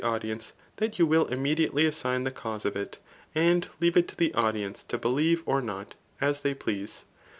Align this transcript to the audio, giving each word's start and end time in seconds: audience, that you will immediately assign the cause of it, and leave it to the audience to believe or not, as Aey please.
audience, 0.03 0.53
that 0.77 0.97
you 0.97 1.05
will 1.05 1.27
immediately 1.27 1.85
assign 1.85 2.23
the 2.23 2.31
cause 2.31 2.65
of 2.65 2.75
it, 2.75 2.97
and 3.35 3.67
leave 3.79 3.95
it 3.95 4.07
to 4.07 4.15
the 4.15 4.33
audience 4.33 4.83
to 4.83 4.97
believe 4.97 5.43
or 5.45 5.61
not, 5.61 5.93
as 6.19 6.41
Aey 6.41 6.57
please. 6.57 7.05